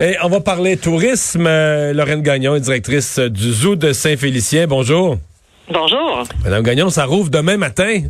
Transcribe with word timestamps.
Et 0.00 0.14
on 0.22 0.28
va 0.28 0.38
parler 0.38 0.76
tourisme. 0.76 1.44
Euh, 1.48 1.92
Lorraine 1.92 2.22
Gagnon 2.22 2.54
est 2.54 2.60
directrice 2.60 3.18
du 3.18 3.50
Zoo 3.50 3.74
de 3.74 3.92
Saint-Félicien. 3.92 4.68
Bonjour. 4.68 5.16
Bonjour. 5.68 6.22
Madame 6.44 6.62
Gagnon, 6.62 6.88
ça 6.88 7.04
rouvre 7.04 7.30
demain 7.30 7.56
matin? 7.56 8.02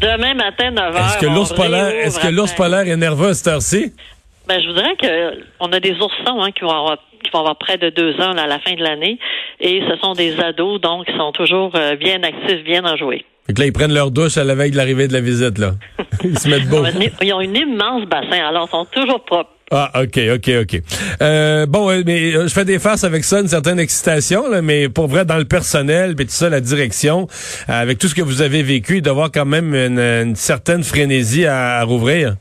Demain 0.00 0.34
matin, 0.34 0.70
9 0.70 0.94
h. 0.94 0.96
Est-ce 0.96 1.18
que 1.18 1.26
l'ours 1.26 1.52
polaire, 1.52 1.88
est-ce 1.88 2.20
que 2.20 2.28
l'ours 2.28 2.52
polaire 2.54 2.86
est 2.86 2.96
nerveux 2.96 3.30
à 3.30 3.34
cette 3.34 3.48
heure-ci? 3.48 3.92
Ben, 4.46 4.62
je 4.62 4.68
voudrais 4.68 4.94
que 4.94 5.42
on 5.58 5.72
a 5.72 5.80
des 5.80 5.96
oursons 5.96 6.40
hein, 6.40 6.52
qui 6.52 6.60
vont 6.62 6.70
avoir 6.70 6.98
qui 7.24 7.32
vont 7.32 7.40
avoir 7.40 7.58
près 7.58 7.78
de 7.78 7.90
deux 7.90 8.14
ans 8.20 8.36
à 8.38 8.46
la 8.46 8.60
fin 8.60 8.74
de 8.74 8.82
l'année. 8.84 9.18
Et 9.58 9.82
ce 9.90 9.96
sont 9.96 10.12
des 10.12 10.38
ados, 10.38 10.80
donc 10.80 11.06
ils 11.08 11.16
sont 11.16 11.32
toujours 11.32 11.72
euh, 11.74 11.96
bien 11.96 12.22
actifs, 12.22 12.62
bien 12.62 12.84
enjoués. 12.84 13.24
Que 13.48 13.58
là, 13.58 13.66
ils 13.66 13.72
prennent 13.72 13.92
leur 13.92 14.12
douche 14.12 14.36
à 14.36 14.44
la 14.44 14.54
veille 14.54 14.70
de 14.70 14.76
l'arrivée 14.76 15.08
de 15.08 15.14
la 15.14 15.20
visite, 15.20 15.58
là. 15.58 15.72
Ils 16.22 16.38
se 16.38 16.48
mettent 16.48 16.68
beau. 16.68 16.84
Ils 17.22 17.32
ont 17.32 17.40
une 17.40 17.56
immense 17.56 18.04
bassin, 18.04 18.46
alors 18.46 18.68
ils 18.68 18.70
sont 18.70 18.84
toujours 18.84 19.24
propres. 19.24 19.50
Ah, 19.70 19.90
OK, 20.00 20.18
OK, 20.34 20.50
OK. 20.62 20.80
Euh, 21.20 21.66
bon, 21.66 21.88
mais 22.06 22.34
euh, 22.34 22.48
je 22.48 22.54
fais 22.54 22.64
des 22.64 22.78
faces 22.78 23.04
avec 23.04 23.22
ça, 23.22 23.40
une 23.40 23.48
certaine 23.48 23.78
excitation, 23.78 24.48
là, 24.48 24.62
mais 24.62 24.88
pour 24.88 25.08
vrai, 25.08 25.26
dans 25.26 25.36
le 25.36 25.44
personnel, 25.44 26.16
puis 26.16 26.24
tout 26.24 26.32
ça, 26.32 26.48
la 26.48 26.60
direction, 26.60 27.26
euh, 27.68 27.72
avec 27.72 27.98
tout 27.98 28.06
ce 28.06 28.14
que 28.14 28.22
vous 28.22 28.40
avez 28.40 28.62
vécu, 28.62 28.96
il 28.96 29.02
doit 29.02 29.10
y 29.10 29.14
avoir 29.14 29.30
quand 29.30 29.44
même 29.44 29.74
une, 29.74 30.34
certaine 30.36 30.82
frénésie 30.82 31.44
à, 31.44 31.84
rouvrir. 31.84 32.36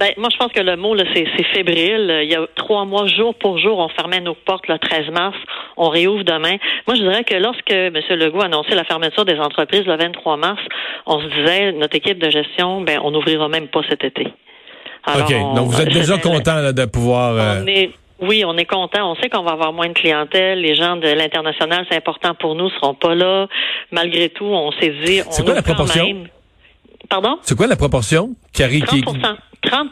Ben, 0.00 0.12
moi, 0.16 0.30
je 0.32 0.38
pense 0.38 0.50
que 0.52 0.62
le 0.62 0.76
mot, 0.76 0.96
c'est, 1.14 1.26
fébrile. 1.52 2.20
Il 2.22 2.30
y 2.30 2.34
a 2.34 2.46
trois 2.56 2.86
mois, 2.86 3.06
jour 3.06 3.34
pour 3.34 3.58
jour, 3.58 3.78
on 3.78 3.88
fermait 3.90 4.20
nos 4.20 4.34
portes 4.34 4.66
le 4.66 4.78
13 4.78 5.10
mars. 5.12 5.36
On 5.76 5.90
réouvre 5.90 6.24
demain. 6.24 6.56
Moi, 6.86 6.96
je 6.96 7.02
dirais 7.02 7.24
que 7.24 7.34
lorsque 7.34 7.70
M. 7.70 7.94
Legault 8.10 8.40
a 8.40 8.46
annoncé 8.46 8.74
la 8.74 8.84
fermeture 8.84 9.26
des 9.26 9.38
entreprises 9.38 9.84
le 9.84 9.96
23 9.96 10.38
mars, 10.38 10.62
on 11.06 11.20
se 11.20 11.26
disait, 11.26 11.72
notre 11.72 11.96
équipe 11.96 12.18
de 12.18 12.30
gestion, 12.30 12.80
ben, 12.80 12.98
on 13.04 13.10
n'ouvrira 13.10 13.48
même 13.48 13.68
pas 13.68 13.82
cet 13.90 14.04
été. 14.04 14.32
OK. 15.06 15.54
Donc, 15.56 15.68
vous 15.68 15.80
êtes 15.80 15.92
déjà 15.92 16.18
content 16.18 16.72
de 16.72 16.84
pouvoir... 16.84 17.34
Euh, 17.34 17.64
oui, 18.20 18.44
on 18.46 18.56
est 18.56 18.66
content. 18.66 19.10
On 19.10 19.16
sait 19.16 19.28
qu'on 19.28 19.42
va 19.42 19.52
avoir 19.52 19.72
moins 19.72 19.88
de 19.88 19.94
clientèle. 19.94 20.60
Les 20.60 20.76
gens 20.76 20.96
de 20.96 21.08
l'international, 21.08 21.84
c'est 21.90 21.96
important 21.96 22.34
pour 22.34 22.54
nous, 22.54 22.70
seront 22.70 22.94
pas 22.94 23.14
là. 23.14 23.48
Malgré 23.90 24.28
tout, 24.28 24.44
on 24.44 24.70
s'est 24.72 24.94
dit... 25.04 25.20
C'est 25.30 25.44
quoi 25.44 25.54
la 25.54 25.62
proportion? 25.62 26.24
Pardon? 27.08 27.38
C'est 27.42 27.56
quoi 27.56 27.66
la 27.66 27.76
proportion? 27.76 28.30
Qui 28.52 28.62
arrive, 28.62 28.84
30 28.84 29.04
30 29.62 29.90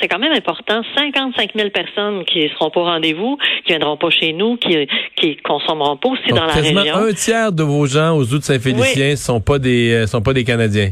c'est 0.00 0.08
quand 0.08 0.18
même 0.18 0.32
important. 0.32 0.82
55 0.96 1.50
000 1.54 1.70
personnes 1.70 2.24
qui 2.24 2.48
seront 2.48 2.70
pas 2.70 2.80
au 2.80 2.84
rendez-vous, 2.84 3.38
qui 3.64 3.72
viendront 3.72 3.96
pas 3.96 4.10
chez 4.10 4.32
nous, 4.32 4.56
qui 4.56 4.88
qui 5.16 5.36
consommeront 5.36 5.96
pas 5.96 6.08
aussi 6.08 6.28
dans 6.30 6.44
la 6.44 6.52
région. 6.52 6.96
un 6.96 7.12
tiers 7.12 7.52
de 7.52 7.62
vos 7.62 7.86
gens 7.86 8.16
aux 8.16 8.24
Zoo 8.24 8.38
de 8.38 8.42
Saint-Félicien 8.42 9.10
ne 9.12 9.16
sont 9.16 9.40
pas 9.40 9.58
des 9.58 9.92
euh, 9.92 10.06
sont 10.06 10.22
pas 10.22 10.32
des 10.32 10.44
Canadiens. 10.44 10.90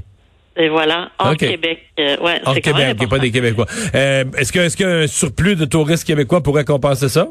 Et 0.60 0.68
voilà, 0.68 1.10
hors 1.18 1.36
Québec. 1.36 1.86
Euh, 1.98 2.18
ouais, 2.18 2.38
hors 2.44 2.54
Québec, 2.54 2.98
pas 3.08 3.18
des 3.18 3.30
Québécois. 3.30 3.64
Euh, 3.94 4.24
est-ce 4.36 4.52
que 4.52 4.58
est-ce 4.58 4.76
qu'un 4.76 5.06
surplus 5.06 5.56
de 5.56 5.64
touristes 5.64 6.06
québécois 6.06 6.42
pourrait 6.42 6.66
compenser 6.66 7.08
ça? 7.08 7.28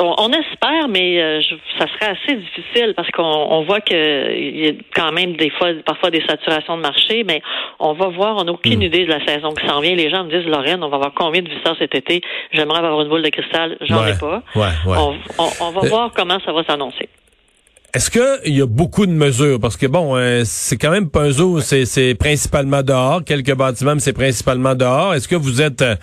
On, 0.00 0.32
espère, 0.32 0.88
mais 0.88 1.22
euh, 1.22 1.40
ça 1.78 1.86
serait 1.86 2.12
assez 2.12 2.34
difficile 2.34 2.94
parce 2.96 3.08
qu'on 3.10 3.62
voit 3.64 3.80
qu'il 3.80 3.96
y 3.96 4.68
a 4.68 4.72
quand 4.96 5.12
même 5.12 5.36
des 5.36 5.50
fois, 5.50 5.68
parfois 5.86 6.10
des 6.10 6.22
saturations 6.26 6.76
de 6.76 6.82
marché, 6.82 7.22
mais 7.24 7.40
on 7.78 7.92
va 7.92 8.08
voir, 8.08 8.36
on 8.36 8.44
n'a 8.44 8.52
aucune 8.52 8.80
hmm. 8.80 8.82
idée 8.82 9.04
de 9.04 9.10
la 9.10 9.24
saison 9.24 9.50
qui 9.50 9.64
s'en 9.64 9.80
vient. 9.80 9.94
Les 9.94 10.10
gens 10.10 10.24
me 10.24 10.30
disent, 10.30 10.48
Lorraine, 10.48 10.82
on 10.82 10.88
va 10.88 10.96
voir 10.96 11.12
combien 11.14 11.42
de 11.42 11.48
visiteurs 11.48 11.76
cet 11.78 11.94
été? 11.94 12.20
J'aimerais 12.52 12.78
avoir 12.78 13.00
une 13.02 13.10
boule 13.10 13.22
de 13.22 13.28
cristal, 13.28 13.76
j'en 13.82 14.04
ai 14.04 14.18
pas. 14.18 14.42
On, 14.56 15.70
va 15.70 15.88
voir 15.88 16.10
comment 16.16 16.38
ça 16.44 16.52
va 16.52 16.64
s'annoncer. 16.64 17.08
Est-ce 17.94 18.10
qu'il 18.10 18.54
y 18.54 18.62
a 18.62 18.66
beaucoup 18.66 19.04
de 19.04 19.12
mesures? 19.12 19.60
Parce 19.60 19.76
que 19.76 19.84
bon, 19.84 20.16
euh, 20.16 20.44
c'est 20.46 20.78
quand 20.78 20.90
même 20.90 21.10
pas 21.10 21.24
un 21.24 21.30
zoo, 21.30 21.60
c'est 21.60 22.14
principalement 22.18 22.82
dehors. 22.82 23.22
Quelques 23.22 23.54
bâtiments, 23.54 23.94
mais 23.94 24.00
c'est 24.00 24.14
principalement 24.14 24.74
dehors. 24.74 25.12
Est-ce 25.12 25.28
que 25.28 25.36
vous 25.36 25.60
êtes 25.60 25.82
euh, 25.82 25.96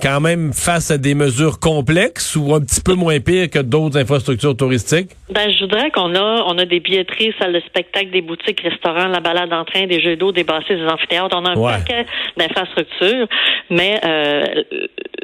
quand 0.00 0.20
même 0.20 0.52
face 0.52 0.90
à 0.90 0.98
des 0.98 1.14
mesures 1.14 1.60
complexes 1.60 2.36
ou 2.36 2.54
un 2.54 2.60
petit 2.60 2.80
peu 2.80 2.94
moins 2.94 3.20
pires 3.20 3.50
que 3.50 3.58
d'autres 3.58 3.98
infrastructures 3.98 4.56
touristiques? 4.56 5.10
Ben, 5.30 5.50
je 5.50 5.60
voudrais 5.64 5.90
qu'on 5.90 6.14
a, 6.14 6.44
on 6.46 6.58
a 6.58 6.64
des 6.64 6.80
billetteries, 6.80 7.34
salles 7.38 7.52
de 7.52 7.60
spectacle, 7.60 8.10
des 8.10 8.22
boutiques, 8.22 8.60
restaurants, 8.60 9.08
la 9.08 9.20
balade 9.20 9.52
en 9.52 9.64
train, 9.64 9.86
des 9.86 10.00
jeux 10.00 10.16
d'eau, 10.16 10.32
des 10.32 10.44
bassins, 10.44 10.74
des 10.74 10.86
amphithéâtres. 10.86 11.36
On 11.36 11.44
a 11.44 11.50
un 11.50 11.78
paquet 11.78 12.06
d'infrastructures, 12.36 13.28
mais 13.70 14.00
euh, 14.04 14.44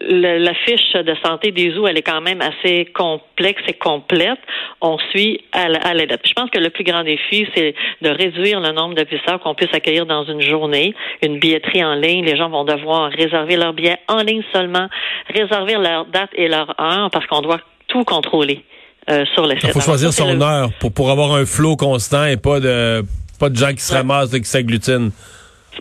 la 0.08 0.54
fiche 0.54 0.92
de 0.92 1.14
santé 1.24 1.50
des 1.50 1.72
zoos, 1.72 1.86
elle 1.86 1.98
est 1.98 2.02
quand 2.02 2.20
même 2.20 2.40
assez 2.40 2.86
complexe 2.94 3.62
et 3.68 3.74
complète. 3.74 4.38
On 4.80 4.98
suit 5.10 5.40
à 5.52 5.68
la, 5.68 5.80
Je 6.24 6.32
pense 6.34 6.50
que 6.50 6.58
le 6.58 6.70
plus 6.70 6.84
grand 6.84 7.02
défi, 7.02 7.46
c'est 7.54 7.74
de 8.02 8.08
réduire 8.10 8.60
le 8.60 8.72
nombre 8.72 8.94
de 8.94 9.04
visiteurs 9.04 9.40
qu'on 9.40 9.54
puisse 9.54 9.72
accueillir 9.74 10.06
dans 10.06 10.24
une 10.24 10.40
journée. 10.40 10.94
Une 11.22 11.38
billetterie 11.38 11.84
en 11.84 11.94
ligne, 11.94 12.24
les 12.24 12.36
gens 12.36 12.48
vont 12.48 12.64
devoir 12.64 13.10
réserver 13.10 13.56
leur 13.56 13.72
billet 13.72 13.98
en 14.08 14.22
ligne 14.22 14.42
seulement, 14.58 14.88
réserver 15.32 15.74
leur 15.74 16.06
date 16.06 16.30
et 16.34 16.48
leur 16.48 16.74
heure 16.80 17.10
parce 17.10 17.26
qu'on 17.26 17.42
doit 17.42 17.60
tout 17.88 18.04
contrôler. 18.04 18.64
Euh, 19.10 19.24
sur 19.32 19.46
le 19.46 19.54
site. 19.54 19.64
Il 19.64 19.70
faut 19.70 19.80
choisir 19.80 20.12
son 20.12 20.38
heure 20.42 20.68
pour, 20.80 20.92
pour 20.92 21.10
avoir 21.10 21.32
un 21.32 21.46
flot 21.46 21.76
constant 21.76 22.26
et 22.26 22.36
pas 22.36 22.60
de 22.60 23.02
pas 23.40 23.48
de 23.48 23.56
gens 23.56 23.72
qui 23.72 23.80
se 23.80 23.94
ramassent 23.94 24.34
et 24.34 24.40
qui 24.42 24.46
s'agglutinent 24.46 25.12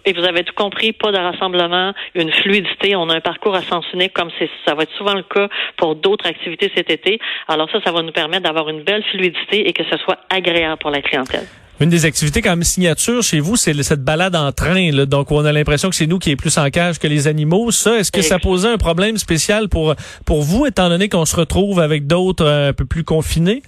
et 0.05 0.13
vous 0.13 0.23
avez 0.23 0.43
tout 0.43 0.53
compris, 0.53 0.93
pas 0.93 1.11
de 1.11 1.17
rassemblement, 1.17 1.93
une 2.15 2.31
fluidité. 2.31 2.95
On 2.95 3.09
a 3.09 3.15
un 3.15 3.21
parcours 3.21 3.55
à 3.55 3.61
sens 3.61 3.85
unique 3.93 4.13
comme 4.13 4.29
ça 4.65 4.75
va 4.75 4.83
être 4.83 4.93
souvent 4.97 5.13
le 5.13 5.23
cas 5.23 5.49
pour 5.75 5.95
d'autres 5.95 6.27
activités 6.27 6.71
cet 6.75 6.89
été. 6.89 7.19
Alors 7.47 7.69
ça, 7.71 7.79
ça 7.83 7.91
va 7.91 8.01
nous 8.01 8.11
permettre 8.11 8.43
d'avoir 8.43 8.69
une 8.69 8.83
belle 8.83 9.03
fluidité 9.03 9.67
et 9.67 9.73
que 9.73 9.83
ce 9.83 9.97
soit 9.97 10.19
agréable 10.29 10.77
pour 10.79 10.91
la 10.91 11.01
clientèle. 11.01 11.47
Une 11.79 11.89
des 11.89 12.05
activités 12.05 12.41
comme 12.41 12.63
signature 12.63 13.21
chez 13.21 13.39
vous, 13.39 13.55
c'est 13.55 13.73
cette 13.83 14.03
balade 14.03 14.35
en 14.35 14.51
train. 14.51 14.91
Là. 14.91 15.05
Donc, 15.05 15.31
on 15.31 15.45
a 15.45 15.51
l'impression 15.51 15.89
que 15.89 15.95
c'est 15.95 16.07
nous 16.07 16.17
qui 16.17 16.31
est 16.31 16.35
plus 16.35 16.57
en 16.57 16.69
cage 16.71 16.97
que 16.97 17.07
les 17.07 17.27
animaux. 17.27 17.69
Ça, 17.69 17.97
est-ce 17.97 18.11
que 18.11 18.23
ça 18.23 18.39
posait 18.39 18.69
un 18.69 18.77
problème 18.77 19.17
spécial 19.17 19.69
pour 19.69 19.93
pour 20.25 20.41
vous, 20.41 20.65
étant 20.65 20.89
donné 20.89 21.07
qu'on 21.07 21.25
se 21.25 21.35
retrouve 21.35 21.79
avec 21.79 22.07
d'autres 22.07 22.45
euh, 22.45 22.69
un 22.69 22.73
peu 22.73 22.85
plus 22.85 23.03
confinés? 23.03 23.61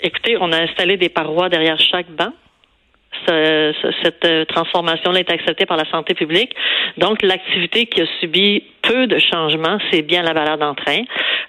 Écoutez, 0.00 0.36
on 0.40 0.50
a 0.50 0.62
installé 0.62 0.96
des 0.96 1.10
parois 1.10 1.50
derrière 1.50 1.78
chaque 1.78 2.10
banc 2.10 2.32
cette 3.26 4.24
euh, 4.24 4.44
transformation-là 4.46 5.20
est 5.20 5.30
acceptée 5.30 5.66
par 5.66 5.76
la 5.76 5.88
santé 5.90 6.14
publique. 6.14 6.54
Donc, 6.98 7.22
l'activité 7.22 7.86
qui 7.86 8.02
a 8.02 8.06
subi 8.20 8.64
peu 8.82 9.06
de 9.06 9.18
changements, 9.18 9.78
c'est 9.90 10.02
bien 10.02 10.22
la 10.22 10.34
balade 10.34 10.62
en 10.62 10.74
train. 10.74 11.02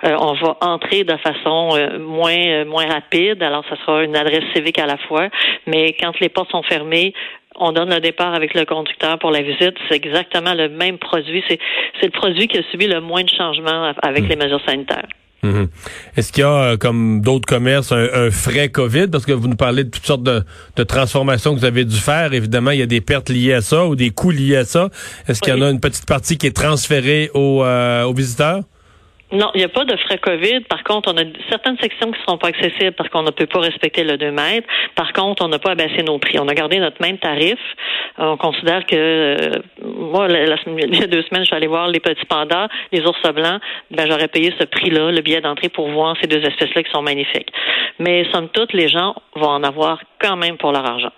Euh, 0.03 0.15
on 0.19 0.33
va 0.33 0.57
entrer 0.61 1.03
de 1.03 1.15
façon 1.17 1.69
euh, 1.73 1.99
moins 1.99 2.65
moins 2.65 2.87
rapide, 2.87 3.41
alors 3.41 3.63
ça 3.69 3.75
sera 3.77 4.03
une 4.03 4.15
adresse 4.15 4.43
civique 4.53 4.79
à 4.79 4.85
la 4.85 4.97
fois. 4.97 5.29
Mais 5.67 5.95
quand 5.99 6.19
les 6.19 6.29
portes 6.29 6.51
sont 6.51 6.63
fermées, 6.63 7.13
on 7.55 7.71
donne 7.71 7.89
le 7.89 7.99
départ 7.99 8.33
avec 8.33 8.53
le 8.53 8.65
conducteur 8.65 9.19
pour 9.19 9.31
la 9.31 9.41
visite. 9.41 9.75
C'est 9.89 9.95
exactement 9.95 10.53
le 10.53 10.69
même 10.69 10.97
produit. 10.97 11.43
C'est 11.47 11.59
le 12.03 12.11
produit 12.11 12.47
qui 12.47 12.57
a 12.57 12.63
subi 12.71 12.87
le 12.87 12.99
moins 12.99 13.23
de 13.23 13.29
changements 13.29 13.93
avec 14.01 14.23
hmm. 14.23 14.27
les 14.27 14.35
mesures 14.35 14.61
sanitaires. 14.65 15.07
Mhm. 15.43 15.67
Est-ce 16.15 16.31
qu'il 16.31 16.41
y 16.41 16.45
a, 16.45 16.71
euh, 16.71 16.77
comme 16.77 17.21
d'autres 17.21 17.45
commerces, 17.45 17.91
un, 17.91 18.31
frais 18.31 18.69
COVID? 18.69 19.07
Parce 19.07 19.25
que 19.25 19.33
vous 19.33 19.49
nous 19.49 19.57
parlez 19.57 19.83
de 19.83 19.89
toutes 19.89 20.05
sortes 20.05 20.23
de, 20.23 20.43
transformations 20.83 21.53
que 21.53 21.59
vous 21.59 21.65
avez 21.65 21.83
dû 21.83 21.97
faire. 21.97 22.33
Évidemment, 22.33 22.71
il 22.71 22.79
y 22.79 22.81
a 22.81 22.87
des 22.87 23.01
pertes 23.01 23.29
liées 23.29 23.53
à 23.53 23.61
ça 23.61 23.85
ou 23.85 23.95
des 23.95 24.09
coûts 24.09 24.31
liés 24.31 24.55
à 24.55 24.65
ça. 24.65 24.89
Est-ce 25.27 25.41
qu'il 25.41 25.53
y 25.53 25.57
en 25.57 25.61
a 25.61 25.69
une 25.69 25.81
petite 25.81 26.05
partie 26.05 26.37
qui 26.37 26.47
est 26.47 26.55
transférée 26.55 27.29
aux, 27.33 27.63
euh, 27.63 28.03
aux 28.03 28.13
visiteurs? 28.13 28.61
Non, 29.33 29.49
il 29.55 29.57
n'y 29.57 29.63
a 29.63 29.69
pas 29.69 29.83
de 29.83 29.97
frais 29.97 30.19
COVID. 30.19 30.59
Par 30.69 30.83
contre, 30.83 31.11
on 31.11 31.17
a 31.17 31.23
certaines 31.49 31.77
sections 31.79 32.11
qui 32.11 32.19
ne 32.19 32.25
sont 32.27 32.37
pas 32.37 32.49
accessibles 32.49 32.91
parce 32.91 33.09
qu'on 33.09 33.23
ne 33.23 33.31
peut 33.31 33.47
pas 33.47 33.61
respecter 33.61 34.03
le 34.03 34.15
2 34.15 34.31
mètres. 34.31 34.67
Par 34.95 35.11
contre, 35.11 35.43
on 35.43 35.47
n'a 35.47 35.57
pas 35.57 35.71
abaissé 35.71 36.03
nos 36.03 36.19
prix. 36.19 36.37
On 36.37 36.47
a 36.47 36.53
gardé 36.53 36.77
notre 36.77 37.01
même 37.01 37.17
tarif. 37.17 37.57
Euh, 38.19 38.25
on 38.25 38.37
considère 38.37 38.85
que 38.85 38.95
euh, 38.95 39.49
moi, 39.83 40.27
il 40.29 40.99
y 40.99 41.03
a 41.03 41.07
deux 41.07 41.23
semaines, 41.23 41.41
je 41.41 41.47
suis 41.47 41.55
allée 41.55 41.65
voir 41.65 41.87
les 41.87 41.99
petits 41.99 42.25
pandas, 42.25 42.67
les 42.91 43.01
ours 43.01 43.33
blancs. 43.33 43.59
Ben, 43.89 44.05
j'aurais 44.07 44.27
payé 44.27 44.53
ce 44.59 44.65
prix-là, 44.65 45.11
le 45.11 45.21
billet 45.21 45.41
d'entrée, 45.41 45.69
pour 45.69 45.89
voir 45.89 46.15
ces 46.21 46.27
deux 46.27 46.43
espèces-là 46.43 46.83
qui 46.83 46.91
sont 46.91 47.01
magnifiques. 47.01 47.51
Mais 47.97 48.27
somme 48.31 48.49
toute, 48.49 48.71
les 48.73 48.87
gens 48.87 49.15
vont 49.35 49.49
en 49.49 49.63
avoir 49.63 49.99
quand 50.21 50.35
même 50.35 50.57
pour 50.57 50.71
leur 50.71 50.85
argent. 50.85 51.11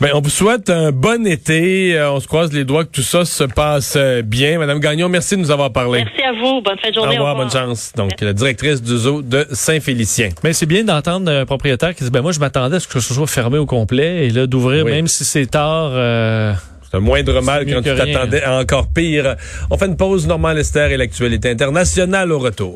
Ben, 0.00 0.10
on 0.12 0.20
vous 0.20 0.30
souhaite 0.30 0.70
un 0.70 0.90
bon 0.90 1.24
été. 1.26 1.96
Euh, 1.96 2.12
on 2.12 2.20
se 2.20 2.26
croise 2.26 2.52
les 2.52 2.64
doigts 2.64 2.84
que 2.84 2.90
tout 2.90 3.02
ça 3.02 3.24
se 3.24 3.44
passe 3.44 3.94
euh, 3.96 4.22
bien. 4.22 4.58
Madame 4.58 4.80
Gagnon, 4.80 5.08
merci 5.08 5.36
de 5.36 5.40
nous 5.40 5.52
avoir 5.52 5.72
parlé. 5.72 6.04
Merci 6.04 6.22
à 6.22 6.32
vous. 6.32 6.60
Bonne 6.62 6.78
fin 6.78 6.90
de 6.90 6.94
journée. 6.94 7.16
Au 7.16 7.24
revoir, 7.24 7.36
bonne 7.36 7.50
chance. 7.50 7.92
Donc, 7.96 8.10
la 8.20 8.32
directrice 8.32 8.82
du 8.82 8.96
zoo 8.96 9.22
de 9.22 9.46
Saint-Félicien. 9.52 10.30
Mais 10.42 10.52
c'est 10.52 10.66
bien 10.66 10.82
d'entendre 10.82 11.30
un 11.30 11.46
propriétaire 11.46 11.94
qui 11.94 12.02
dit, 12.02 12.10
ben 12.10 12.22
moi, 12.22 12.32
je 12.32 12.40
m'attendais 12.40 12.76
à 12.76 12.80
ce 12.80 12.88
que 12.88 12.98
ce 12.98 13.14
soit 13.14 13.26
fermé 13.28 13.56
au 13.58 13.66
complet 13.66 14.26
et 14.26 14.30
là, 14.30 14.48
d'ouvrir, 14.48 14.84
même 14.84 15.06
si 15.06 15.24
c'est 15.24 15.46
tard. 15.46 15.90
Euh, 15.92 16.52
c'est 16.90 16.96
un 16.96 17.00
moindre 17.00 17.40
mal 17.40 17.64
quand 17.64 17.82
tu 17.82 17.94
t'attendais 17.94 18.42
à 18.42 18.58
encore 18.58 18.88
pire. 18.88 19.36
On 19.70 19.78
fait 19.78 19.86
une 19.86 19.96
pause. 19.96 20.26
Normand 20.26 20.52
Lester 20.52 20.88
et 20.90 20.96
l'actualité 20.96 21.50
internationale 21.50 22.32
au 22.32 22.38
retour. 22.40 22.72